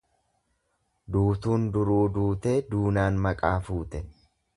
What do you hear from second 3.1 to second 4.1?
maqaa fuute.